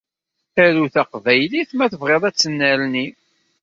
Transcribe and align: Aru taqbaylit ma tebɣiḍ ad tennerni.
Aru 0.63 0.85
taqbaylit 0.93 1.71
ma 1.77 1.85
tebɣiḍ 1.91 2.23
ad 2.25 2.35
tennerni. 2.35 3.07